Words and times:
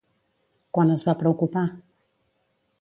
Quan 0.77 0.95
es 0.95 1.05
va 1.09 1.15
preocupar? 1.21 1.67